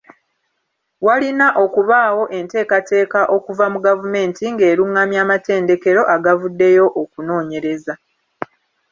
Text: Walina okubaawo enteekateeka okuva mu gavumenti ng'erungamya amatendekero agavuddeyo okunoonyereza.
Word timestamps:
Walina 1.05 1.47
okubaawo 1.63 2.23
enteekateeka 2.37 3.19
okuva 3.35 3.65
mu 3.73 3.79
gavumenti 3.87 4.43
ng'erungamya 4.53 5.19
amatendekero 5.25 6.01
agavuddeyo 6.15 6.85
okunoonyereza. 7.01 7.93